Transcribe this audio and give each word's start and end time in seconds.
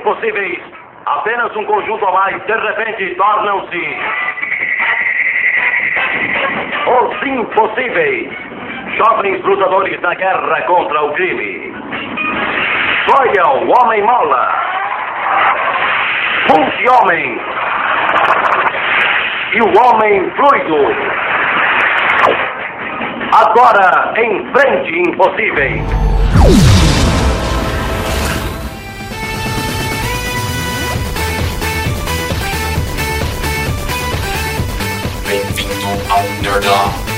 impossíveis, 0.00 0.58
apenas 1.04 1.54
um 1.54 1.64
conjunto 1.64 2.06
a 2.06 2.12
mais, 2.12 2.42
de 2.42 2.52
repente 2.52 3.14
tornam-se. 3.16 3.96
Os 6.86 7.26
impossíveis. 7.26 8.30
Jovens 8.96 9.42
lutadores 9.44 10.00
na 10.00 10.14
guerra 10.14 10.62
contra 10.62 11.02
o 11.02 11.12
crime. 11.12 11.72
Troia, 13.06 13.46
o 13.46 13.70
Homem 13.70 14.02
Mola. 14.02 14.54
Multi-Homem. 16.48 17.40
E 19.52 19.62
o 19.62 19.72
Homem 19.78 20.30
Fluido. 20.30 20.96
Agora, 23.32 24.12
em 24.16 24.50
frente, 24.52 24.98
impossíveis. 25.08 26.69
Underdog. 35.90 37.09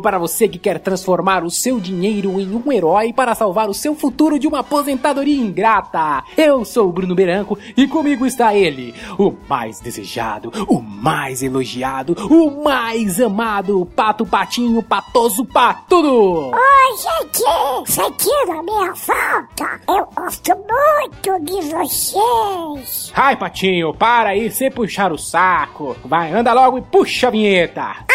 Para 0.00 0.18
você 0.18 0.48
que 0.48 0.58
quer 0.58 0.78
transformar 0.78 1.44
o 1.44 1.50
seu 1.50 1.80
dinheiro 1.80 2.40
em 2.40 2.54
um 2.54 2.72
herói 2.72 3.12
para 3.12 3.34
salvar 3.34 3.68
o 3.68 3.74
seu 3.74 3.94
futuro 3.94 4.38
de 4.38 4.46
uma 4.46 4.60
aposentadoria 4.60 5.36
ingrata. 5.36 6.24
Eu 6.36 6.64
sou 6.64 6.88
o 6.88 6.92
Bruno 6.92 7.14
Beranco 7.14 7.58
e 7.76 7.86
comigo 7.86 8.24
está 8.24 8.54
ele, 8.54 8.94
o 9.18 9.34
mais 9.48 9.80
desejado, 9.80 10.52
o 10.68 10.80
mais 10.80 11.42
elogiado, 11.42 12.16
o 12.30 12.62
mais 12.62 13.20
amado, 13.20 13.86
Pato 13.94 14.24
Patinho 14.24 14.82
Patoso 14.82 15.44
Patudo. 15.44 16.50
Oi, 16.50 16.96
gente! 16.96 17.92
Sentiram 17.92 18.62
minha 18.62 18.94
falta? 18.94 19.80
Eu 19.88 20.08
gosto 20.14 20.52
muito 20.56 21.44
de 21.44 21.60
vocês! 21.68 23.12
Ai, 23.14 23.36
Patinho, 23.36 23.92
para 23.94 24.30
aí 24.30 24.50
sem 24.50 24.70
puxar 24.70 25.12
o 25.12 25.18
saco. 25.18 25.96
Vai, 26.04 26.32
anda 26.32 26.52
logo 26.52 26.78
e 26.78 26.82
puxa 26.82 27.28
a 27.28 27.30
vinheta. 27.30 28.11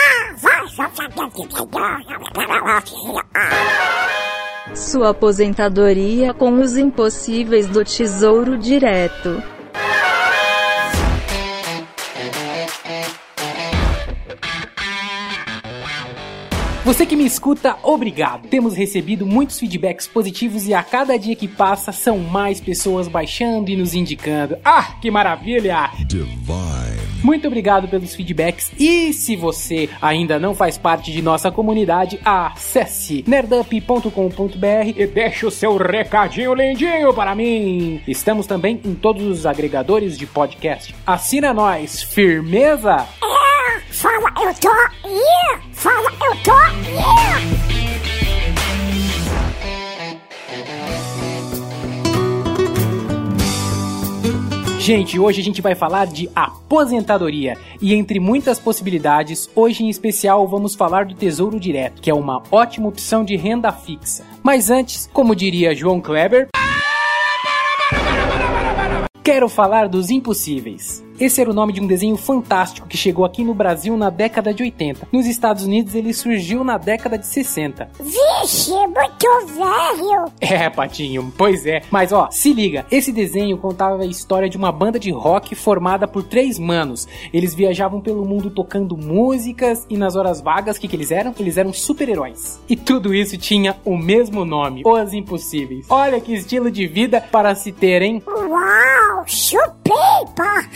Sua 4.76 5.10
aposentadoria 5.10 6.34
com 6.34 6.62
os 6.62 6.78
impossíveis 6.78 7.68
do 7.68 7.84
Tesouro 7.84 8.58
Direto. 8.58 9.42
Você 16.86 17.06
que 17.06 17.18
me 17.18 17.26
escuta, 17.26 17.76
obrigado. 17.84 18.48
Temos 18.48 18.74
recebido 18.74 19.26
muitos 19.26 19.60
feedbacks 19.60 20.08
positivos 20.08 20.68
e 20.68 20.74
a 20.74 20.82
cada 20.82 21.18
dia 21.18 21.36
que 21.36 21.48
passa 21.48 21.92
são 21.92 22.18
mais 22.20 22.62
pessoas 22.62 23.08
baixando 23.08 23.70
e 23.70 23.76
nos 23.76 23.94
indicando. 23.94 24.58
Ah, 24.64 24.96
que 25.02 25.12
maravilha! 25.12 25.92
Muito 27.28 27.46
obrigado 27.46 27.90
pelos 27.90 28.16
feedbacks 28.16 28.72
e 28.80 29.12
se 29.12 29.36
você 29.36 29.90
ainda 30.02 30.40
não 30.40 30.56
faz 30.56 30.78
parte 30.78 31.12
de 31.12 31.22
nossa 31.22 31.52
comunidade, 31.52 32.18
acesse 32.24 33.22
nerdup.com.br 33.28 34.94
e 34.96 35.06
deixe 35.06 35.46
o 35.46 35.52
seu 35.52 35.76
recadinho 35.76 36.54
lindinho 36.54 37.14
para 37.14 37.36
mim. 37.36 38.02
Estamos 38.08 38.48
também 38.48 38.80
em 38.82 38.96
todos 38.96 39.24
os 39.24 39.46
agregadores 39.46 40.18
de 40.18 40.26
podcast. 40.26 40.96
Assina 41.06 41.54
nós, 41.54 42.02
firmeza? 42.02 43.06
É, 43.22 43.82
fala, 43.92 44.32
eu 44.42 44.54
tô 44.54 44.70
aí! 44.70 45.60
Fala, 45.74 46.10
eu 46.10 46.36
tô 46.46 46.54
aí! 46.54 47.67
Gente, 54.88 55.20
hoje 55.20 55.42
a 55.42 55.44
gente 55.44 55.62
vai 55.62 55.76
falar 55.76 56.08
de 56.08 56.30
aposentadoria 56.34 57.58
e 57.82 57.94
entre 57.94 58.22
muitas 58.22 58.58
possibilidades, 58.58 59.50
hoje 59.54 59.84
em 59.84 59.90
especial 59.90 60.48
vamos 60.48 60.76
falar 60.76 61.04
do 61.04 61.14
Tesouro 61.14 61.60
Direto, 61.60 62.02
que 62.02 62.10
é 62.10 62.14
uma 62.14 62.42
ótima 62.50 62.88
opção 62.88 63.26
de 63.26 63.36
renda 63.36 63.70
fixa. 63.74 64.24
Mas 64.42 64.70
antes, 64.70 65.10
como 65.12 65.36
diria 65.36 65.76
João 65.76 66.00
Kleber, 66.00 66.48
quero 69.22 69.50
falar 69.50 69.90
dos 69.90 70.10
impossíveis. 70.10 71.06
Esse 71.20 71.42
era 71.42 71.50
o 71.50 71.54
nome 71.54 71.74
de 71.74 71.82
um 71.82 71.88
desenho 71.88 72.16
fantástico 72.16 72.88
que 72.88 72.96
chegou 72.96 73.26
aqui 73.26 73.44
no 73.44 73.54
Brasil 73.54 73.98
na 73.98 74.10
década 74.10 74.54
de 74.54 74.62
80. 74.62 75.08
Nos 75.12 75.26
Estados 75.26 75.64
Unidos 75.64 75.96
ele 75.96 76.14
surgiu 76.14 76.64
na 76.64 76.78
década 76.78 77.18
de 77.18 77.26
60. 77.26 77.90
Vixe, 78.00 78.72
muito 78.72 79.48
velho! 79.56 80.32
É, 80.58 80.70
Patinho, 80.70 81.34
pois 81.38 81.66
é. 81.66 81.82
Mas 81.92 82.12
ó, 82.12 82.30
se 82.32 82.54
liga, 82.54 82.86
esse 82.92 83.12
desenho 83.12 83.58
contava 83.58 84.02
a 84.04 84.06
história 84.06 84.50
de 84.50 84.58
uma 84.58 84.72
banda 84.72 85.00
de 85.00 85.12
rock 85.12 85.56
formada 85.56 86.08
por 86.08 86.24
três 86.24 86.58
manos. 86.58 87.08
Eles 87.34 87.54
viajavam 87.54 88.00
pelo 88.00 88.24
mundo 88.26 88.50
tocando 88.50 88.96
músicas 88.96 89.86
e 89.90 89.98
nas 89.98 90.16
horas 90.16 90.40
vagas, 90.42 90.78
o 90.78 90.80
que, 90.80 90.88
que 90.88 90.96
eles 90.96 91.12
eram? 91.12 91.34
Eles 91.40 91.58
eram 91.58 91.74
super-heróis. 91.74 92.60
E 92.70 92.76
tudo 92.76 93.14
isso 93.14 93.38
tinha 93.38 93.76
o 93.84 93.98
mesmo 93.98 94.46
nome, 94.46 94.84
Os 94.86 95.14
Impossíveis. 95.14 95.86
Olha 95.90 96.22
que 96.22 96.34
estilo 96.34 96.72
de 96.72 96.88
vida 96.88 97.20
para 97.20 97.54
se 97.56 97.72
ter, 97.72 98.02
hein? 98.02 98.24
Uau, 98.26 99.24
chupipa! 99.88 100.68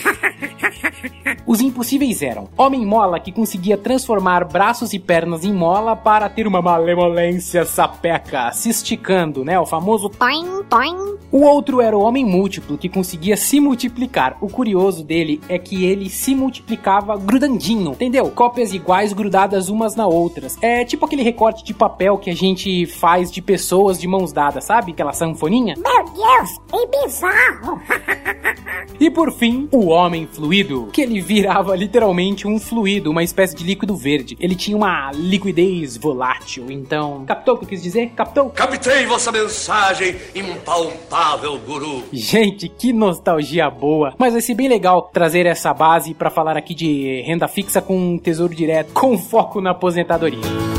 Os 1.46 1.60
impossíveis 1.60 2.22
eram 2.22 2.48
Homem 2.58 2.86
Mola, 2.86 3.20
que 3.20 3.32
conseguia 3.32 3.78
transformar 3.78 4.46
braços 4.46 4.94
e 4.94 5.00
pernas 5.00 5.44
em 5.44 5.54
mola 5.54 5.96
para 5.96 6.30
ter 6.30 6.48
uma 6.48 6.62
malemolência 6.62 7.66
sapeca, 7.66 8.52
se 8.52 8.70
esticando, 8.70 9.44
né? 9.44 9.60
O 9.60 9.66
famoso 9.66 10.08
Toim, 10.10 10.64
toim. 10.70 11.18
O 11.32 11.42
outro 11.42 11.82
era 11.82 11.98
o 11.98 12.02
Homem 12.02 12.26
Múltiplo, 12.26 12.78
que 12.78 12.90
conseguia 12.90 13.36
se 13.36 13.60
multiplicar. 13.60 14.38
O 14.42 14.48
curioso 14.48 15.04
dele 15.04 15.42
é 15.48 15.58
que 15.58 15.86
ele 15.86 16.10
se 16.10 16.36
multiplicava 16.36 17.18
grudandinho, 17.18 17.92
entendeu? 17.92 18.30
Cópias 18.32 18.74
iguais 18.74 19.14
grudadas 19.14 19.70
umas 19.70 19.96
na 19.96 20.06
outras. 20.06 20.58
É 20.62 20.86
tipo 20.86 21.06
aquele 21.06 21.24
recorte 21.24 21.64
de 21.64 21.74
papel 21.74 22.18
que 22.18 22.30
a 22.30 22.36
gente 22.36 22.86
faz 22.86 23.32
de 23.32 23.42
pessoas 23.42 24.00
de 24.00 24.08
mãos 24.08 24.32
dadas, 24.32 24.66
sabe? 24.66 24.92
Aquela 24.92 25.14
sanfoninha. 25.14 25.76
Meu 25.78 26.04
Deus, 26.06 26.50
que 26.70 26.88
bizarro! 26.88 27.82
E 29.02 29.10
por 29.10 29.32
fim, 29.32 29.68
o 29.72 29.88
Homem 29.88 30.28
Fluido, 30.28 30.90
que 30.94 31.02
ele 31.02 31.20
virava 31.20 31.76
literalmente 31.76 32.48
um 32.48 32.60
fluido, 32.60 33.10
uma 33.10 33.24
espécie 33.24 33.56
de 33.56 33.64
líquido 33.64 33.96
verde. 33.96 34.38
Ele 34.40 34.56
tinha 34.56 34.78
uma 34.78 35.12
liquidez 35.12 35.98
volátil, 35.98 36.70
então... 36.70 37.26
Captou 37.26 37.56
o 37.56 37.58
que 37.58 37.66
eu 37.66 37.70
quis 37.70 37.82
dizer? 37.82 38.12
Captou? 38.12 38.52
Captei 38.52 39.08
vossa 39.08 39.32
mensagem, 39.32 40.18
impalpável 40.36 41.58
guru. 41.58 42.04
Gente, 42.14 42.70
que 42.70 42.94
nostalgia 42.94 43.72
boa. 43.72 44.14
Mas 44.20 44.34
vai 44.34 44.42
ser 44.44 44.54
bem 44.54 44.68
legal 44.68 45.10
trazer 45.12 45.48
essa 45.48 45.74
base 45.74 46.14
para 46.14 46.30
falar 46.30 46.56
aqui 46.56 46.76
de 46.76 47.24
renda 47.26 47.48
fixa 47.48 47.82
com 47.82 48.20
tesouro 48.20 48.54
direto, 48.54 48.94
com 48.94 49.18
foco 49.18 49.60
na 49.60 49.72
aposentadoria. 49.72 50.71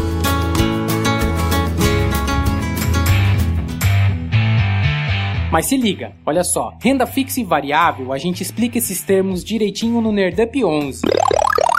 Mas 5.53 5.67
se 5.67 5.77
liga, 5.77 6.13
olha 6.25 6.43
só, 6.43 6.73
renda 6.81 7.07
fixa 7.07 7.39
e 7.39 7.45
variável, 7.45 8.11
a 8.11 8.17
gente 8.17 8.43
explica 8.43 8.79
esses 8.79 9.03
termos 9.03 9.45
direitinho 9.45 10.01
no 10.01 10.11
Nerdup 10.11 10.65
11. 10.65 11.03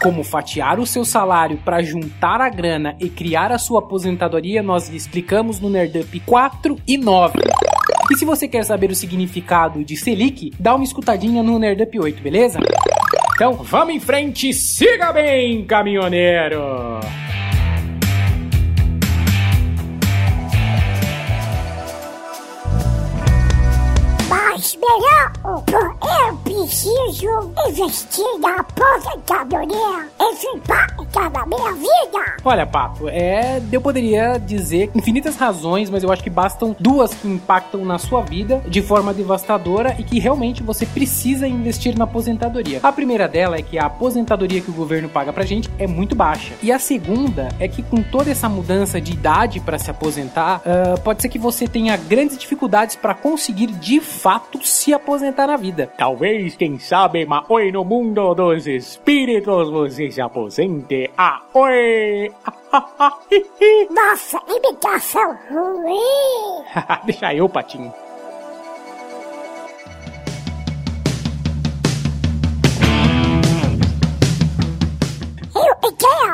Como 0.04 0.24
fatiar 0.24 0.80
o 0.80 0.86
seu 0.86 1.04
salário 1.04 1.58
para 1.58 1.82
juntar 1.82 2.40
a 2.40 2.50
grana 2.50 2.96
e 3.00 3.10
criar 3.10 3.52
a 3.52 3.58
sua 3.58 3.80
aposentadoria, 3.80 4.62
nós 4.62 4.90
lhe 4.90 4.96
explicamos 4.96 5.60
no 5.60 5.72
Nerdup 5.72 6.20
4 6.20 6.78
e 6.88 7.00
9. 7.00 7.40
E 8.12 8.16
se 8.16 8.24
você 8.26 8.48
quer 8.48 8.64
saber 8.64 8.92
o 8.92 8.96
significado 8.96 9.84
de 9.84 9.98
Selic, 9.98 10.52
dá 10.60 10.76
uma 10.76 10.84
escutadinha 10.84 11.42
no 11.42 11.58
Nerdup 11.58 12.00
8, 12.00 12.22
beleza? 12.22 12.60
Então 13.34 13.54
vamos 13.54 13.96
em 13.96 14.00
frente, 14.00 14.54
siga 14.54 15.12
bem, 15.12 15.66
caminhoneiro! 15.66 17.23
Mas 24.64 24.78
melhor, 24.78 25.34
eu 25.44 26.38
preciso 26.38 27.52
investir 27.68 28.40
na 28.40 28.62
aposentadoria. 28.62 30.08
Esse 30.18 30.58
pai 30.66 30.94
impactar 31.14 31.30
na 31.30 31.46
minha 31.46 31.74
vida? 31.74 32.38
Olha, 32.44 32.66
Papo, 32.66 33.08
é. 33.08 33.62
Eu 33.72 33.82
poderia 33.82 34.38
dizer 34.38 34.90
infinitas 34.96 35.36
razões, 35.36 35.90
mas 35.90 36.04
eu 36.04 36.12
acho 36.12 36.24
que 36.24 36.30
bastam 36.30 36.76
duas 36.80 37.14
que 37.14 37.28
impactam 37.28 37.86
na 37.86 37.98
sua 37.98 38.22
vida 38.22 38.64
de 38.68 38.82
forma 38.82 39.14
devastadora 39.14 39.96
e 40.00 40.04
que 40.04 40.20
realmente 40.20 40.64
você 40.64 40.86
precisa 40.86 41.48
investir 41.48 41.98
na 41.98 42.06
aposentadoria. 42.06 42.80
A 42.84 42.92
primeira 42.92 43.28
dela 43.28 43.58
é 43.58 43.62
que 43.62 43.78
a 43.78 43.86
aposentadoria 43.86 44.62
que 44.62 44.72
o 44.72 44.74
governo 44.74 45.08
paga 45.08 45.32
pra 45.32 45.46
gente 45.46 45.70
é 45.78 45.88
muito 45.88 46.16
baixa. 46.16 46.54
E 46.62 46.72
a 46.72 46.80
segunda 46.80 47.50
é 47.60 47.68
que 47.68 47.84
com 47.84 48.02
toda 48.02 48.32
essa 48.32 48.50
mudança 48.50 49.00
de 49.00 49.14
idade 49.14 49.60
para 49.60 49.78
se 49.78 49.90
aposentar, 49.90 50.62
uh, 50.62 51.00
pode 51.02 51.22
ser 51.22 51.30
que 51.30 51.40
você 51.40 51.68
tenha 51.68 51.96
grandes 51.96 52.38
dificuldades 52.38 52.96
para 52.96 53.14
conseguir 53.14 53.68
de 53.68 54.00
fato 54.00 54.53
se 54.62 54.94
aposentar 54.94 55.48
na 55.48 55.58
vida. 55.58 55.92
Talvez, 55.98 56.56
quem 56.56 56.78
sabe, 56.80 57.26
mas 57.26 57.44
oi 57.50 57.72
no 57.72 57.84
mundo 57.84 58.34
dos 58.34 58.68
espíritos 58.68 59.70
você 59.70 60.12
se 60.12 60.22
aposente. 60.22 61.10
Ah, 61.18 61.42
oi! 61.54 62.32
Nossa, 63.90 64.40
imitação 64.48 65.38
ruim! 65.50 66.64
Deixa 67.06 67.34
eu, 67.34 67.48
Patinho. 67.50 67.94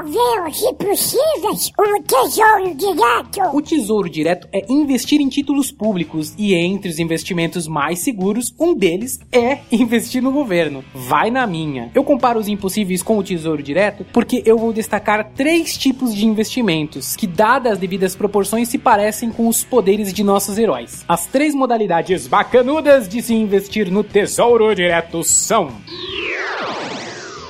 Ver 0.03 0.53
se 0.53 0.74
precisas 0.74 1.71
um 1.80 2.01
tesouro 2.03 2.75
direto. 2.75 3.56
O 3.56 3.62
Tesouro 3.62 4.09
Direto 4.09 4.47
é 4.51 4.65
investir 4.69 5.19
em 5.19 5.30
títulos 5.30 5.71
públicos 5.71 6.33
e 6.38 6.53
entre 6.53 6.89
os 6.89 7.00
investimentos 7.00 7.68
mais 7.68 8.00
seguros, 8.00 8.53
um 8.59 8.75
deles 8.75 9.19
é 9.31 9.59
investir 9.71 10.21
no 10.21 10.31
governo. 10.31 10.83
Vai 10.94 11.31
na 11.31 11.45
minha. 11.45 11.91
Eu 11.94 12.03
comparo 12.03 12.39
os 12.39 12.47
impossíveis 12.47 13.01
com 13.01 13.18
o 13.18 13.24
Tesouro 13.24 13.62
Direto 13.62 14.06
porque 14.13 14.44
eu 14.45 14.57
vou 14.57 14.71
destacar 14.71 15.31
três 15.36 15.77
tipos 15.77 16.13
de 16.13 16.25
investimentos 16.25 17.15
que, 17.15 17.27
dadas 17.27 17.74
as 17.74 17.77
devidas 17.77 18.15
proporções, 18.15 18.69
se 18.69 18.77
parecem 18.77 19.30
com 19.31 19.47
os 19.47 19.63
poderes 19.63 20.12
de 20.13 20.24
nossos 20.24 20.57
heróis. 20.57 21.03
As 21.07 21.25
três 21.25 21.53
modalidades 21.53 22.27
bacanudas 22.27 23.07
de 23.07 23.21
se 23.21 23.33
investir 23.33 23.91
no 23.91 24.03
Tesouro 24.03 24.74
Direto 24.74 25.24
são 25.24 25.71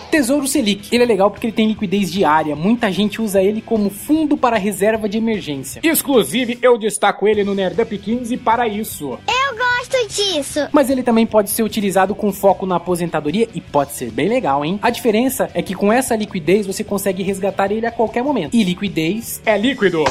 Tesouro 0.09 0.47
Selic. 0.47 0.93
Ele 0.93 1.03
é 1.03 1.05
legal 1.05 1.29
porque 1.29 1.47
ele 1.47 1.53
tem 1.53 1.67
liquidez 1.67 2.11
diária. 2.11 2.55
Muita 2.55 2.91
gente 2.91 3.21
usa 3.21 3.41
ele 3.41 3.61
como 3.61 3.89
fundo 3.89 4.35
para 4.35 4.57
reserva 4.57 5.07
de 5.07 5.17
emergência. 5.17 5.81
Inclusive, 5.83 6.57
eu 6.61 6.77
destaco 6.77 7.27
ele 7.27 7.43
no 7.43 7.53
Nerdup 7.53 7.97
15 7.97 8.37
para 8.37 8.67
isso. 8.67 9.19
Eu 9.27 9.57
gosto 9.57 10.07
disso. 10.09 10.67
Mas 10.71 10.89
ele 10.89 11.03
também 11.03 11.25
pode 11.25 11.49
ser 11.49 11.63
utilizado 11.63 12.15
com 12.15 12.31
foco 12.31 12.65
na 12.65 12.77
aposentadoria 12.77 13.47
e 13.53 13.61
pode 13.61 13.91
ser 13.93 14.11
bem 14.11 14.27
legal, 14.27 14.65
hein? 14.65 14.79
A 14.81 14.89
diferença 14.89 15.49
é 15.53 15.61
que 15.61 15.75
com 15.75 15.91
essa 15.91 16.15
liquidez 16.15 16.65
você 16.65 16.83
consegue 16.83 17.23
resgatar 17.23 17.71
ele 17.71 17.85
a 17.85 17.91
qualquer 17.91 18.23
momento. 18.23 18.55
E 18.55 18.63
liquidez 18.63 19.41
é 19.45 19.57
líquido. 19.57 20.03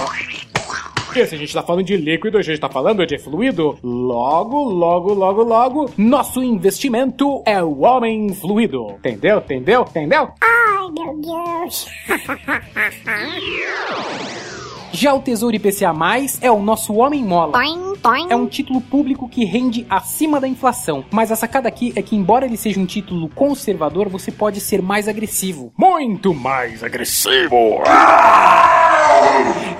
Porque 1.08 1.26
se 1.26 1.34
a 1.34 1.38
gente 1.38 1.54
tá 1.54 1.62
falando 1.62 1.86
de 1.86 1.96
líquido, 1.96 2.36
a 2.36 2.42
gente 2.42 2.60
tá 2.60 2.68
falando 2.68 3.06
de 3.06 3.18
fluido. 3.18 3.78
Logo, 3.82 4.64
logo, 4.64 5.14
logo, 5.14 5.42
logo, 5.42 5.90
nosso 5.96 6.42
investimento 6.42 7.42
é 7.46 7.62
o 7.62 7.80
homem 7.80 8.28
fluido. 8.34 8.90
Entendeu? 8.98 9.38
Entendeu? 9.38 9.86
Entendeu? 9.88 10.28
Ai, 10.38 10.90
meu 10.92 11.18
Deus. 11.18 11.86
Já 14.92 15.14
o 15.14 15.20
Tesouro 15.20 15.56
IPCA+, 15.56 15.94
é 16.42 16.50
o 16.50 16.60
nosso 16.60 16.94
Homem 16.94 17.24
Mola. 17.24 17.52
Toim, 17.52 17.94
toim. 18.02 18.26
É 18.28 18.36
um 18.36 18.46
título 18.46 18.80
público 18.80 19.28
que 19.28 19.44
rende 19.46 19.86
acima 19.88 20.38
da 20.38 20.48
inflação. 20.48 21.04
Mas 21.10 21.32
a 21.32 21.36
sacada 21.36 21.68
aqui 21.68 21.92
é 21.96 22.02
que, 22.02 22.16
embora 22.16 22.44
ele 22.44 22.56
seja 22.56 22.80
um 22.80 22.86
título 22.86 23.30
conservador, 23.30 24.10
você 24.10 24.30
pode 24.30 24.60
ser 24.60 24.82
mais 24.82 25.08
agressivo. 25.08 25.72
Muito 25.78 26.34
mais 26.34 26.84
agressivo! 26.84 27.80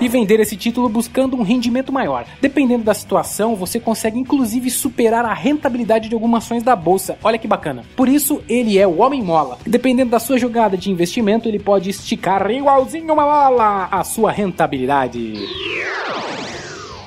E 0.01 0.07
vender 0.07 0.39
esse 0.39 0.55
título 0.55 0.87
buscando 0.87 1.35
um 1.35 1.43
rendimento 1.43 1.91
maior. 1.91 2.25
Dependendo 2.41 2.83
da 2.83 2.93
situação, 2.93 3.55
você 3.55 3.79
consegue 3.79 4.17
inclusive 4.17 4.69
superar 4.69 5.25
a 5.25 5.33
rentabilidade 5.33 6.07
de 6.07 6.15
algumas 6.15 6.45
ações 6.45 6.63
da 6.63 6.75
bolsa. 6.75 7.17
Olha 7.21 7.37
que 7.37 7.47
bacana. 7.47 7.83
Por 7.95 8.07
isso, 8.07 8.41
ele 8.47 8.77
é 8.77 8.87
o 8.87 8.99
Homem 8.99 9.21
Mola. 9.21 9.57
Dependendo 9.65 10.11
da 10.11 10.19
sua 10.19 10.37
jogada 10.37 10.77
de 10.77 10.89
investimento, 10.89 11.49
ele 11.49 11.59
pode 11.59 11.89
esticar 11.89 12.49
igualzinho 12.49 13.13
uma 13.13 13.23
mola 13.23 13.89
a 13.91 14.03
sua 14.03 14.31
rentabilidade. 14.31 15.33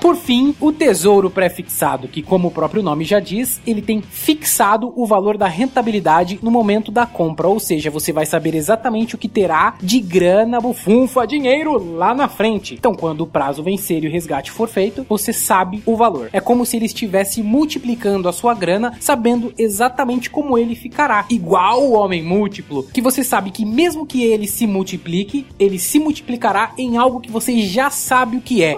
Por 0.03 0.17
fim, 0.17 0.53
o 0.59 0.73
tesouro 0.73 1.31
pré-fixado, 1.31 2.09
que 2.09 2.25
como 2.25 2.49
o 2.49 2.51
próprio 2.51 2.83
nome 2.83 3.05
já 3.05 3.21
diz, 3.21 3.61
ele 3.65 3.81
tem 3.81 4.03
fixado 4.03 4.93
o 4.97 5.07
valor 5.07 5.39
da 5.39 5.47
rentabilidade 5.47 6.41
no 6.43 6.51
momento 6.51 6.91
da 6.91 7.07
compra, 7.07 7.47
ou 7.47 7.61
seja, 7.61 7.89
você 7.89 8.13
vai 8.13 8.27
saber 8.27 8.53
exatamente 8.57 9.15
o 9.15 9.19
que 9.19 9.29
terá 9.29 9.77
de 9.81 10.01
grana, 10.01 10.61
bufunfa, 10.61 11.25
dinheiro 11.25 11.95
lá 11.95 12.13
na 12.17 12.27
frente. 12.27 12.75
Então, 12.75 12.97
quando 12.97 13.21
o 13.21 13.29
prazo 13.29 13.63
vencer 13.63 14.03
e 14.03 14.09
o 14.09 14.11
resgate 14.11 14.51
for 14.51 14.69
feito, 14.69 15.07
você 15.09 15.33
sabe 15.33 15.81
o 15.87 15.95
valor. 15.95 16.31
É 16.33 16.41
como 16.41 16.67
se 16.67 16.77
ele 16.77 16.87
estivesse 16.87 17.41
multiplicando 17.41 18.29
a 18.29 18.33
sua 18.33 18.55
grana, 18.55 18.95
sabendo 18.99 19.55
exatamente 19.57 20.29
como 20.29 20.59
ele 20.59 20.75
ficará. 20.75 21.27
Igual 21.31 21.81
o 21.81 21.93
homem 21.93 22.25
múltiplo, 22.25 22.83
que 22.93 23.01
você 23.01 23.23
sabe 23.23 23.53
que 23.53 23.65
mesmo 23.65 24.05
que 24.05 24.25
ele 24.25 24.49
se 24.49 24.67
multiplique, 24.67 25.47
ele 25.61 25.79
se 25.79 26.01
multiplicará 26.01 26.73
em 26.77 26.97
algo 26.97 27.21
que 27.21 27.31
você 27.31 27.61
já 27.61 27.89
sabe 27.89 28.39
o 28.39 28.41
que 28.41 28.65
é. 28.65 28.75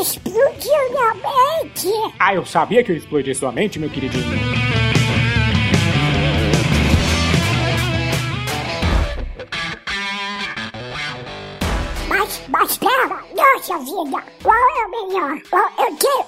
Explodiu 0.00 0.90
minha 0.90 1.14
mente. 1.14 1.88
Ah, 2.18 2.34
eu 2.34 2.44
sabia 2.44 2.82
que 2.82 2.92
eu 2.92 2.96
explodi 2.96 3.34
sua 3.34 3.52
mente, 3.52 3.78
meu 3.78 3.88
queridinho. 3.90 4.63
Vida, 13.84 14.24
qual 14.42 14.56
é 14.56 14.86
o 14.86 14.90
melhor? 14.90 15.40
Qual 15.50 15.70
eu 15.78 15.96
quero 15.96 16.24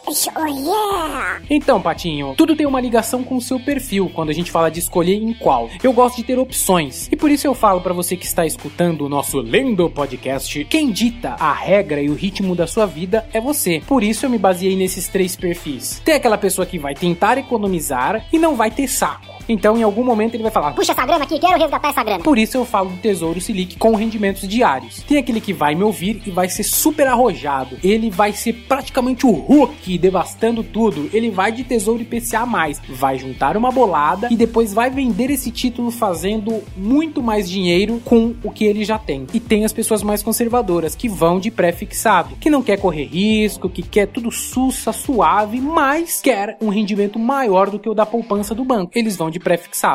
yeah. 0.48 1.40
Então, 1.50 1.80
Patinho, 1.80 2.34
tudo 2.36 2.54
tem 2.54 2.66
uma 2.66 2.80
ligação 2.80 3.24
com 3.24 3.36
o 3.36 3.40
seu 3.40 3.58
perfil 3.58 4.10
quando 4.14 4.30
a 4.30 4.32
gente 4.32 4.50
fala 4.50 4.70
de 4.70 4.78
escolher 4.78 5.16
em 5.16 5.32
qual. 5.32 5.68
Eu 5.82 5.92
gosto 5.92 6.16
de 6.16 6.24
ter 6.24 6.38
opções. 6.38 7.08
E 7.10 7.16
por 7.16 7.30
isso 7.30 7.46
eu 7.46 7.54
falo 7.54 7.80
pra 7.80 7.92
você 7.92 8.16
que 8.16 8.26
está 8.26 8.46
escutando 8.46 9.02
o 9.02 9.08
nosso 9.08 9.38
Lendo 9.40 9.90
Podcast, 9.90 10.64
quem 10.66 10.90
dita 10.90 11.36
a 11.40 11.52
regra 11.52 12.00
e 12.00 12.08
o 12.08 12.14
ritmo 12.14 12.54
da 12.54 12.66
sua 12.66 12.86
vida 12.86 13.28
é 13.32 13.40
você. 13.40 13.82
Por 13.86 14.02
isso 14.02 14.26
eu 14.26 14.30
me 14.30 14.38
baseei 14.38 14.76
nesses 14.76 15.08
três 15.08 15.36
perfis. 15.36 16.00
Tem 16.04 16.14
aquela 16.14 16.38
pessoa 16.38 16.66
que 16.66 16.78
vai 16.78 16.94
tentar 16.94 17.38
economizar 17.38 18.26
e 18.32 18.38
não 18.38 18.54
vai 18.54 18.70
ter 18.70 18.88
saco. 18.88 19.35
Então, 19.48 19.76
em 19.76 19.82
algum 19.82 20.04
momento 20.04 20.34
ele 20.34 20.42
vai 20.42 20.52
falar: 20.52 20.72
Puxa 20.72 20.92
essa 20.92 21.06
grana 21.06 21.24
aqui, 21.24 21.38
quero 21.38 21.58
resgatar 21.58 21.88
essa 21.88 22.02
grana. 22.02 22.22
por 22.22 22.38
isso 22.38 22.56
eu 22.56 22.64
falo 22.64 22.90
do 22.90 22.96
Tesouro 22.96 23.40
Selic 23.40 23.76
com 23.76 23.94
rendimentos 23.94 24.46
diários. 24.48 25.02
Tem 25.02 25.18
aquele 25.18 25.40
que 25.40 25.52
vai 25.52 25.74
me 25.74 25.82
ouvir 25.82 26.22
e 26.26 26.30
vai 26.30 26.48
ser 26.48 26.64
super 26.64 27.06
arrojado. 27.06 27.78
Ele 27.82 28.10
vai 28.10 28.32
ser 28.32 28.52
praticamente 28.52 29.26
o 29.26 29.30
Hulk, 29.30 29.98
devastando 29.98 30.62
tudo. 30.62 31.08
Ele 31.12 31.30
vai 31.30 31.52
de 31.52 31.64
Tesouro 31.64 32.02
IPCA+, 32.02 32.46
vai 32.88 33.18
juntar 33.18 33.56
uma 33.56 33.70
bolada 33.70 34.28
e 34.30 34.36
depois 34.36 34.72
vai 34.72 34.90
vender 34.90 35.30
esse 35.30 35.50
título 35.50 35.90
fazendo 35.90 36.62
muito 36.76 37.22
mais 37.22 37.48
dinheiro 37.48 38.00
com 38.04 38.34
o 38.42 38.50
que 38.50 38.64
ele 38.64 38.84
já 38.84 38.98
tem. 38.98 39.26
E 39.32 39.40
tem 39.40 39.64
as 39.64 39.72
pessoas 39.72 40.02
mais 40.02 40.22
conservadoras 40.22 40.94
que 40.94 41.08
vão 41.08 41.38
de 41.38 41.50
pré-fixado, 41.50 42.36
que 42.36 42.50
não 42.50 42.62
quer 42.62 42.78
correr 42.78 43.04
risco, 43.04 43.68
que 43.68 43.82
quer 43.82 44.06
tudo 44.06 44.30
sussa, 44.30 44.92
suave, 44.92 45.60
mas 45.60 46.20
quer 46.20 46.56
um 46.60 46.68
rendimento 46.68 47.18
maior 47.18 47.70
do 47.70 47.78
que 47.78 47.88
o 47.88 47.94
da 47.94 48.06
poupança 48.06 48.54
do 48.54 48.64
banco. 48.64 48.92
Eles 48.94 49.16
vão 49.16 49.30
de 49.30 49.35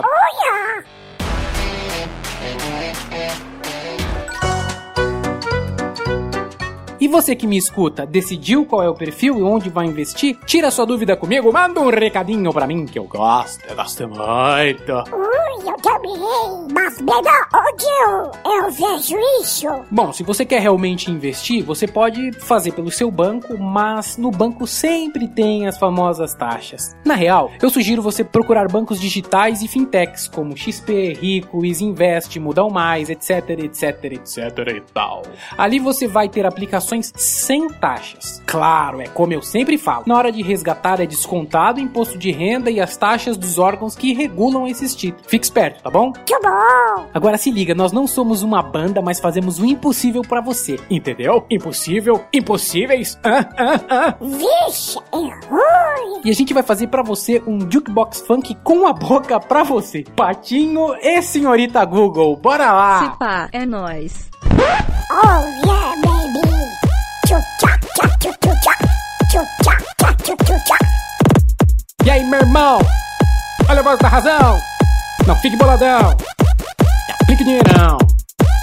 Olha, 0.05 0.83
E 7.01 7.07
você 7.07 7.35
que 7.35 7.47
me 7.47 7.57
escuta, 7.57 8.05
decidiu 8.05 8.63
qual 8.63 8.83
é 8.83 8.87
o 8.87 8.93
perfil 8.93 9.39
e 9.39 9.41
onde 9.41 9.71
vai 9.71 9.87
investir? 9.87 10.37
Tira 10.45 10.69
sua 10.69 10.85
dúvida 10.85 11.17
comigo, 11.17 11.51
manda 11.51 11.79
um 11.79 11.89
recadinho 11.89 12.53
pra 12.53 12.67
mim 12.67 12.85
que 12.85 12.99
eu 12.99 13.05
gosto, 13.05 13.65
eu 13.67 13.75
gosto 13.75 14.07
muito. 14.07 15.03
Eu 15.59 15.75
também. 15.77 16.11
Mas 16.71 16.99
melhor 17.01 17.47
onde 17.53 17.85
eu, 17.85 18.51
eu 18.51 18.71
vejo 18.71 19.17
isso? 19.41 19.67
Bom, 19.89 20.11
se 20.13 20.23
você 20.23 20.45
quer 20.45 20.61
realmente 20.61 21.11
investir, 21.11 21.63
você 21.63 21.87
pode 21.87 22.31
fazer 22.33 22.71
pelo 22.71 22.91
seu 22.91 23.11
banco, 23.11 23.57
mas 23.57 24.17
no 24.17 24.31
banco 24.31 24.65
sempre 24.65 25.27
tem 25.27 25.67
as 25.67 25.77
famosas 25.77 26.33
taxas. 26.33 26.95
Na 27.05 27.15
real, 27.15 27.51
eu 27.61 27.69
sugiro 27.69 28.01
você 28.01 28.23
procurar 28.23 28.67
bancos 28.67 28.99
digitais 28.99 29.61
e 29.61 29.67
fintechs 29.67 30.27
como 30.27 30.55
XP, 30.55 31.13
Rico, 31.13 31.65
Invest, 31.65 32.39
Mudão 32.39 32.69
Mais, 32.69 33.09
etc, 33.09 33.49
etc, 33.49 34.03
etc 34.03 34.57
e 34.75 34.81
tal. 34.93 35.23
Ali 35.57 35.79
você 35.79 36.07
vai 36.07 36.29
ter 36.29 36.45
aplicações 36.45 37.11
sem 37.15 37.67
taxas. 37.67 38.41
Claro, 38.45 39.01
é 39.01 39.07
como 39.07 39.33
eu 39.33 39.41
sempre 39.41 39.77
falo, 39.77 40.03
na 40.05 40.17
hora 40.17 40.31
de 40.31 40.41
resgatar 40.41 40.99
é 40.99 41.05
descontado 41.05 41.79
o 41.79 41.83
imposto 41.83 42.17
de 42.17 42.31
renda 42.31 42.69
e 42.69 42.79
as 42.79 42.97
taxas 42.97 43.37
dos 43.37 43.57
órgãos 43.57 43.95
que 43.95 44.13
regulam 44.13 44.67
esses 44.67 44.95
títulos. 44.95 45.27
Fique 45.41 45.47
esperto, 45.47 45.81
tá 45.81 45.89
bom? 45.89 46.13
Que 46.13 46.37
bom. 46.39 47.07
Agora 47.11 47.35
se 47.35 47.49
liga, 47.49 47.73
nós 47.73 47.91
não 47.91 48.05
somos 48.05 48.43
uma 48.43 48.61
banda, 48.61 49.01
mas 49.01 49.19
fazemos 49.19 49.57
o 49.57 49.65
impossível 49.65 50.21
pra 50.21 50.39
você. 50.39 50.79
Entendeu? 50.87 51.47
Impossível, 51.49 52.23
impossíveis. 52.31 53.17
Hã? 53.25 53.39
Hã? 53.57 53.81
Hã? 53.89 54.15
Vixe, 54.21 54.99
é 55.11 55.17
ruim. 55.17 56.21
E 56.23 56.29
a 56.29 56.33
gente 56.33 56.53
vai 56.53 56.61
fazer 56.61 56.87
pra 56.87 57.01
você 57.01 57.41
um 57.47 57.59
jukebox 57.71 58.21
funk 58.21 58.55
com 58.63 58.85
a 58.85 58.93
boca 58.93 59.39
pra 59.39 59.63
você. 59.63 60.03
Patinho 60.15 60.93
e 61.01 61.19
senhorita 61.23 61.83
Google, 61.85 62.35
bora 62.37 62.71
lá! 62.71 63.11
Se 63.11 63.17
pá, 63.17 63.49
é 63.51 63.65
nóis. 63.65 64.29
Oh 64.43 65.65
yeah, 65.65 65.95
baby. 66.03 66.51
Tchu-tchá, 67.25 67.79
tchá. 67.95 68.07
Tchu-tchá, 68.19 69.77
tchá, 69.97 70.13
tchu-tchu-tchá. 70.23 70.77
E 72.05 72.11
aí, 72.11 72.23
meu 72.25 72.41
irmão? 72.41 72.77
Olha 73.67 73.79
a 73.79 73.83
voz 73.83 73.97
da 73.99 74.07
razão! 74.07 74.70
Não 75.27 75.35
fique 75.37 75.55
boladão! 75.57 76.15
E 77.07 77.23
aplique 77.23 77.43
o 77.43 77.45
dinheirão! 77.45 77.97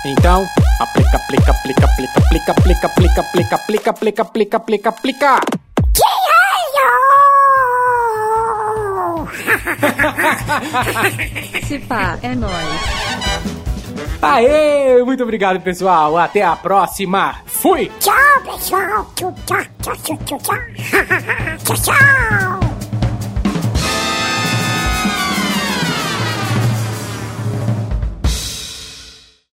Então, 0.04 0.46
aplica, 0.80 1.16
aplica, 1.16 1.50
aplica, 1.50 1.86
aplica, 1.86 2.52
aplica, 2.52 2.52
aplica, 2.52 2.86
aplica, 2.86 3.20
aplica, 3.20 3.56
aplica, 3.56 3.90
aplica, 3.90 4.22
aplica, 4.22 4.56
aplica, 4.56 4.88
aplica! 4.88 5.40
Se 11.66 11.78
pá, 11.80 12.18
é 12.22 12.34
nóis. 12.34 12.52
Aê! 14.22 15.02
Muito 15.04 15.22
obrigado, 15.22 15.60
pessoal! 15.60 16.16
Até 16.16 16.42
a 16.42 16.56
próxima! 16.56 17.36
Fui! 17.46 17.90
Tchau, 18.00 18.14
pessoal. 18.44 19.06
Tchu-tchá, 19.14 19.66
tchá, 19.82 19.96
tchu-tchu-tchá. 19.96 20.58
Tchau, 21.64 21.76
tchau. 21.76 22.67